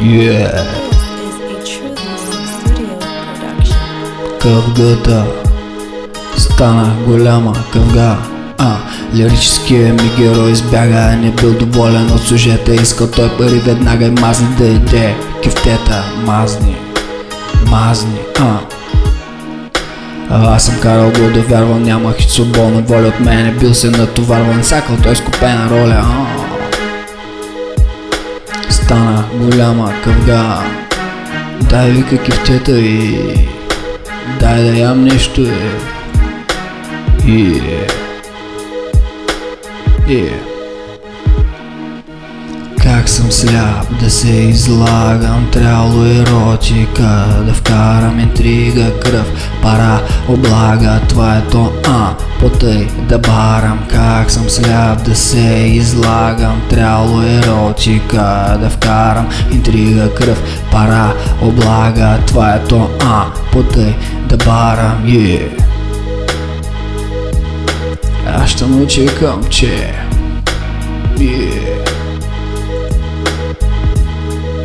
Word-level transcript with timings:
Yeah, 0.00 0.64
къвгата 4.40 5.24
Стана 6.36 6.96
голяма 7.06 7.52
къвга 7.72 8.16
а, 8.58 8.76
Лирическият 9.14 10.02
ми 10.02 10.10
герой 10.18 10.50
избяга 10.50 11.16
Не 11.16 11.30
бил 11.30 11.54
доволен 11.54 12.10
от 12.10 12.20
сюжета 12.20 12.74
Искал 12.74 13.10
той 13.10 13.36
пари 13.36 13.58
веднага 13.58 14.04
и 14.04 14.10
мазни 14.10 14.48
да 14.58 14.66
иде 14.66 15.16
Кифтета, 15.42 16.04
мазни 16.24 16.76
Мазни, 17.66 18.18
а 20.30 20.54
аз 20.54 20.64
съм 20.64 20.80
карал 20.80 21.10
го 21.10 21.30
да 21.34 21.40
вярвам, 21.40 21.82
нямах 21.82 22.20
и 22.20 22.30
свободна 22.30 22.82
воля 22.82 23.06
от 23.06 23.20
мене 23.20 23.52
Бил 23.52 23.74
се 23.74 23.90
натоварван, 23.90 24.64
сакал 24.64 24.96
той 25.02 25.16
с 25.16 25.20
купена 25.20 25.70
роля 25.70 26.04
а. 26.04 26.37
Стана 28.88 29.24
голяма 29.34 29.92
къвга 30.04 30.62
Дай 31.70 31.90
вика 31.90 32.22
кифтета 32.22 32.78
и 32.80 33.18
Дай 34.40 34.62
да 34.62 34.78
ям 34.78 35.04
нещо 35.04 35.42
е. 35.42 35.70
И... 37.30 37.62
И... 40.08 40.30
Как 43.08 43.14
съм 43.14 43.32
сляп 43.32 44.00
да 44.00 44.10
се 44.10 44.30
излагам 44.30 45.48
Трябвало 45.52 46.04
еротика 46.04 47.26
Да 47.46 47.52
вкарам 47.54 48.20
интрига, 48.20 49.00
кръв, 49.00 49.52
пара, 49.62 50.00
облага 50.28 51.00
Това 51.08 51.36
е 51.36 51.42
то, 51.50 51.72
а, 51.86 52.14
потъй 52.40 52.86
да 53.08 53.18
барам 53.18 53.86
Как 53.90 54.30
съм 54.30 54.50
сляп 54.50 55.04
да 55.04 55.14
се 55.14 55.70
излагам 55.72 56.62
Трябвало 56.70 57.22
еротика 57.22 58.58
Да 58.60 58.70
вкарам 58.70 59.28
интрига, 59.52 60.14
кръв, 60.14 60.42
пара, 60.72 61.14
облага 61.42 62.18
Това 62.26 62.50
е 62.54 62.64
то, 62.64 62.90
а, 63.00 63.24
потъй 63.52 63.94
да 64.28 64.36
барам 64.36 65.04
yeah. 65.04 65.62
Аз 68.26 68.50
ще 68.50 68.66
науча 68.66 69.06
към, 69.06 69.44
че 69.50 69.92
yeah. 71.18 71.97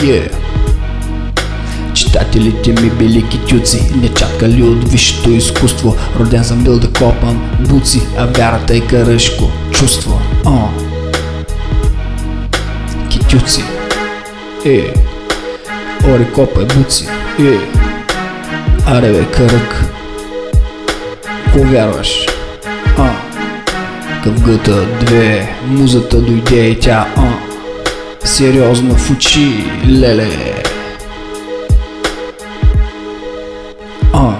Yeah. 0.00 0.34
Читателите 1.94 2.82
ми 2.82 2.90
били 2.90 3.28
китюци, 3.28 3.92
не 3.96 4.08
чакали 4.08 4.62
от 4.62 4.88
висшето 4.88 5.30
изкуство? 5.30 5.96
Роден 6.20 6.44
съм 6.44 6.64
бил 6.64 6.78
да 6.78 6.88
копам 6.88 7.50
буци, 7.60 8.02
а 8.18 8.26
вярата 8.26 8.76
е 8.76 8.80
каръшко 8.80 9.50
чувство. 9.70 10.20
О. 10.46 10.68
Китюци. 13.10 13.64
Е. 14.64 14.94
Ори 16.08 16.32
копай 16.32 16.64
буци 16.64 17.04
Е. 17.40 17.58
Аре 18.86 19.12
бе 19.12 19.24
карък 19.24 19.84
Ко 21.52 21.58
вярваш? 21.58 22.26
А 22.98 23.10
Къвгата 24.24 24.86
две 24.86 25.54
Музата 25.66 26.20
дойде 26.20 26.66
и 26.66 26.78
тя 26.78 27.06
а 27.16 27.49
Сериозно 28.24 28.94
в 28.94 29.10
очи, 29.10 29.64
леле. 29.88 30.62
А 34.12 34.34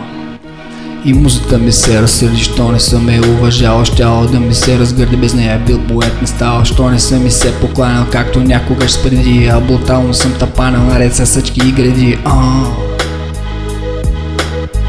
и 1.05 1.14
музата 1.14 1.59
ми 1.59 1.72
се 1.72 2.03
разсърди, 2.03 2.42
що 2.42 2.72
не 2.72 2.81
съм 2.81 3.09
е 3.09 3.20
уважавал 3.20 3.84
Щяло 3.84 4.27
да 4.27 4.41
ми 4.41 4.55
се 4.55 4.78
разгърди, 4.78 5.17
без 5.17 5.34
нея 5.34 5.62
бил 5.67 5.81
поет 5.89 6.20
не 6.20 6.27
става 6.27 6.64
Що 6.64 6.91
не 6.91 6.98
съм 6.98 7.22
ми 7.22 7.31
се 7.31 7.55
покланял, 7.55 8.06
както 8.12 8.41
някогаш 8.41 9.03
преди 9.03 9.50
А 9.53 9.61
брутално 9.61 10.15
съм 10.15 10.33
тапанал 10.33 10.83
наред 10.83 11.15
с 11.15 11.27
съчки 11.27 11.61
и 11.69 11.72
гради 11.72 12.19
А 12.25 12.65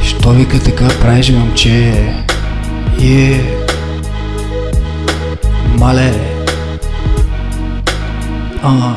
Що 0.04 0.30
вика 0.30 0.60
така 0.60 0.88
правиш, 0.88 1.32
момче? 1.32 1.94
Е 3.02 3.42
Мале 5.78 6.41
А 8.64 8.96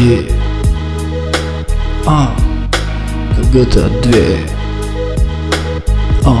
Е. 0.00 0.26
А. 2.06 2.28
Къвгата 3.36 3.88
две. 4.02 4.46
А. 6.24 6.34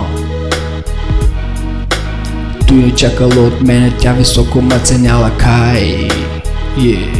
Той 2.66 2.76
не 2.76 2.94
чакала 2.94 3.34
от 3.34 3.60
мене, 3.60 3.92
тя 3.98 4.12
високо 4.12 4.62
ма 4.62 4.78
ценяла 4.78 5.30
кай. 5.30 6.08
Е. 6.78 7.12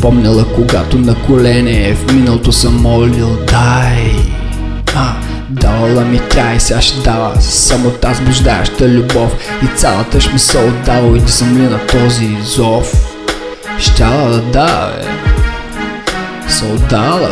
Помнила 0.00 0.44
когато 0.54 0.98
на 0.98 1.14
колене 1.14 1.94
в 1.94 2.12
миналото 2.12 2.52
съм 2.52 2.82
молил 2.82 3.38
дай. 3.46 4.12
А 4.94 5.29
Давала 5.50 6.04
ми 6.04 6.20
тя 6.30 6.54
и 6.54 6.60
сега 6.60 6.80
ще 6.80 7.00
дава 7.00 7.40
Само 7.40 7.90
тази 7.90 8.22
блуждаеща 8.22 8.88
любов 8.88 9.34
И 9.62 9.76
цялата 9.76 10.20
ще 10.20 10.32
ми 10.32 10.38
се 10.38 10.58
отдава 10.58 11.16
И 11.16 11.20
да 11.20 11.28
съм 11.28 11.56
ли 11.56 11.62
на 11.62 11.86
този 11.86 12.36
зов 12.42 13.16
Щяла 13.78 14.30
да 14.30 14.40
дава, 14.40 14.92
бе 16.44 16.50
Се 16.50 16.64
отдала, 16.64 17.28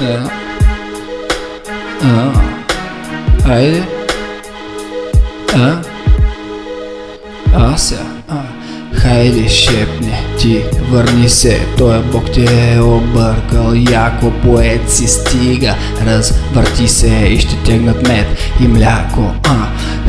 бе 0.00 0.12
Е. 0.12 0.18
А. 2.02 2.32
Айде 3.48 3.82
А. 5.56 5.80
А 7.54 7.76
сега. 7.76 8.13
Хайде 9.04 9.48
шепне 9.48 10.22
ти, 10.38 10.62
върни 10.90 11.28
се, 11.28 11.66
той 11.78 12.02
бог 12.02 12.30
те 12.32 12.74
е 12.74 12.80
объркал, 12.80 13.74
яко 13.90 14.30
поет 14.30 14.90
си 14.90 15.06
стига, 15.06 15.74
развърти 16.06 16.88
се 16.88 17.08
и 17.08 17.40
ще 17.40 17.56
тегнат 17.56 18.08
мед 18.08 18.26
и 18.60 18.68
мляко, 18.68 19.30
а, 19.44 19.56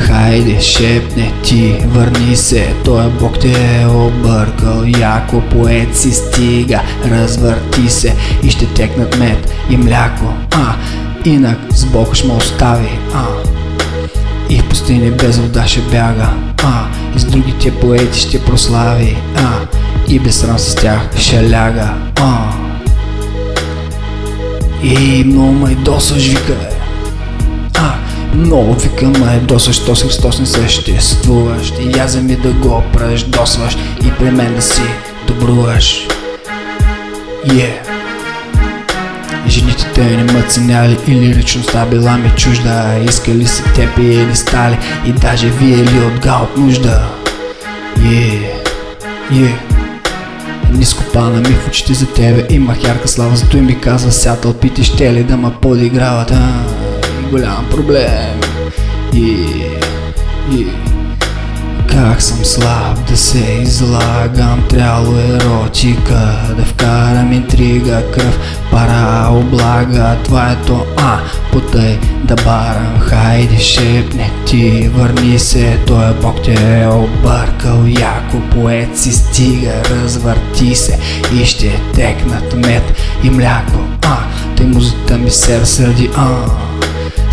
хайде 0.01 0.61
шепне 0.61 1.31
ти, 1.43 1.75
върни 1.85 2.35
се, 2.35 2.73
той 2.85 3.09
бог 3.09 3.39
те 3.39 3.81
е 3.81 3.87
объркал, 3.87 4.83
яко 4.99 5.41
поет 5.41 5.97
си 5.97 6.11
стига, 6.11 6.81
развърти 7.05 7.89
се 7.89 8.15
и 8.43 8.49
ще 8.49 8.65
тегнат 8.65 9.17
мед 9.17 9.53
и 9.69 9.77
мляко, 9.77 10.33
а, 10.51 10.75
инак 11.25 11.59
с 11.69 11.85
Бог 11.85 12.15
ще 12.15 12.27
ме 12.27 12.33
остави, 12.33 12.89
а. 13.13 13.23
И 14.49 14.59
в 14.59 14.69
пустини 14.69 15.11
без 15.11 15.37
вода 15.37 15.67
ще 15.67 15.81
бяга, 15.81 16.29
а 16.63 16.85
И 17.15 17.19
с 17.19 17.25
другите 17.25 17.71
поети 17.71 18.19
ще 18.19 18.45
прослави, 18.45 19.17
а 19.35 19.49
И 20.07 20.19
без 20.19 20.35
срам 20.35 20.59
с 20.59 20.75
тях 20.75 21.19
ще 21.19 21.49
ляга, 21.49 21.93
а. 22.15 22.51
И 24.83 25.23
много 25.23 25.51
ме 25.51 25.75
досваш, 25.75 26.23
вика. 26.27 26.53
А, 27.77 27.93
много 28.35 28.73
вика 28.73 29.05
ме 29.05 29.39
досваш, 29.39 29.85
то 29.85 29.95
с 29.95 30.03
Христос 30.03 30.39
не 30.39 30.45
съществуваш. 30.45 31.73
И 31.79 31.97
я 31.97 32.21
ми 32.21 32.35
да 32.35 32.51
го 32.51 32.83
досваш 33.27 33.77
И 34.05 34.11
при 34.19 34.31
мен 34.31 34.55
да 34.55 34.61
си 34.61 34.81
добруваш. 35.27 36.07
Yeah 37.45 37.45
Жените 37.47 37.84
те 39.95 40.17
не 40.17 40.23
ме 40.23 40.41
ценяли 40.41 40.97
или 41.07 41.33
личността 41.33 41.85
била 41.85 42.17
ми 42.17 42.31
чужда. 42.37 42.99
Искали 43.05 43.45
си 43.45 43.63
те 43.75 43.89
или 44.01 44.35
стали. 44.35 44.77
И 45.05 45.11
даже 45.11 45.49
вие 45.49 45.77
ли 45.77 45.99
от 45.99 46.25
от 46.25 46.57
нужда? 46.57 47.01
Е, 48.05 48.51
е. 49.35 49.55
Ниско 50.71 51.03
пана 51.13 51.39
ми 51.39 51.55
в 51.55 51.67
очите 51.67 51.93
за 51.93 52.05
тебе 52.05 52.47
Имах 52.49 52.83
ярка 52.83 53.07
слава, 53.07 53.35
зато 53.35 53.57
и 53.57 53.61
ми 53.61 53.79
казва 53.81 54.11
Ся 54.11 54.35
тълпите 54.35 54.83
ще 54.83 55.13
ли 55.13 55.23
да 55.23 55.37
ме 55.37 55.51
подиграват? 55.61 56.31
А, 56.31 56.63
голям 57.31 57.65
проблем. 57.71 58.41
И, 59.13 59.47
и 60.51 60.67
как 61.95 62.21
съм 62.21 62.45
слаб 62.45 63.07
да 63.07 63.17
се 63.17 63.59
излагам 63.61 64.63
Трябвало 64.69 65.17
еротика 65.17 66.37
Да 66.57 66.65
вкарам 66.65 67.33
интрига, 67.33 68.11
кръв, 68.11 68.39
пара, 68.71 69.29
облага. 69.31 70.17
Това 70.23 70.51
е 70.51 70.55
то, 70.67 70.85
а, 70.97 71.19
потъй 71.51 71.99
да 72.23 72.35
барам. 72.35 72.99
Хайде 72.99 73.59
шепне 73.59 74.31
ти, 74.45 74.89
върни 74.93 75.39
се. 75.39 75.79
Той 75.87 76.13
бог 76.21 76.43
те 76.43 76.81
е 76.81 76.87
объркал. 76.87 77.85
Яко 77.87 78.37
поет 78.51 78.97
си 78.97 79.11
стига, 79.11 79.73
развърти 79.89 80.75
се 80.75 80.99
И 81.41 81.45
ще 81.45 81.81
текнат 81.93 82.53
мед 82.55 82.93
и 83.23 83.29
мляко, 83.29 83.79
а 84.01 84.17
Тъй 84.57 84.65
музата 84.65 85.17
ми 85.17 85.29
се 85.29 85.59
разсърди, 85.59 86.09
а 86.15 86.27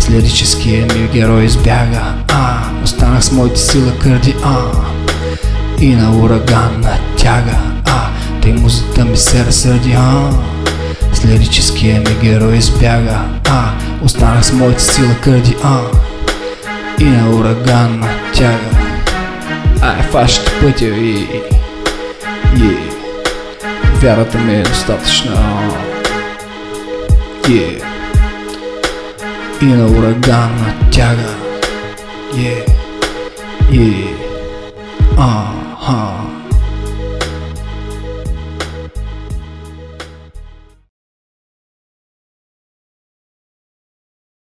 с 0.03 0.09
лирическия 0.09 0.85
ми 0.85 1.07
герой 1.13 1.43
избяга, 1.43 2.01
а 2.29 2.59
Останах 2.83 3.23
с 3.23 3.31
моите 3.31 3.59
сила 3.59 3.91
кърди, 4.01 4.35
а. 4.43 4.57
И 5.79 5.95
на 5.95 6.17
ураган 6.17 6.81
натяга, 6.81 7.57
а 7.85 8.09
Тъй 8.41 8.53
музата 8.53 9.05
ми 9.05 9.17
се 9.17 9.45
разсърди, 9.45 9.95
а. 9.97 10.31
С 11.13 11.25
лирическия 11.25 11.99
ми 11.99 12.15
герой 12.21 12.55
избяга, 12.55 13.19
а 13.45 13.71
Останах 14.03 14.45
с 14.45 14.53
моите 14.53 14.83
сила 14.83 15.15
кърди, 15.23 15.55
а. 15.63 15.79
И 16.99 17.03
на 17.03 17.29
ураган 17.29 17.99
натяга. 17.99 18.77
Ай, 19.81 20.01
фащате 20.11 20.51
пътя 20.61 20.85
и... 20.85 21.27
И... 22.55 22.77
вярата 24.01 24.37
ми 24.37 24.55
е 24.55 24.63
достатъчна. 24.63 25.59
Yeah. 27.43 27.92
И 29.61 29.65
на 29.65 29.85
ураган 29.87 30.51
на 30.57 30.91
тяга. 30.91 31.31
Yeah. 32.33 32.65
Yeah. 33.69 34.23
Аха. 35.17 36.32